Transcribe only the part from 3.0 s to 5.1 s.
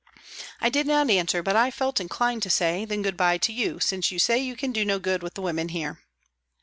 good bye to you. since you say you can do no